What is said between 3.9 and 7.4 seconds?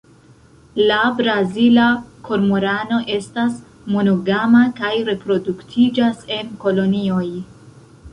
monogama kaj reproduktiĝas en kolonioj.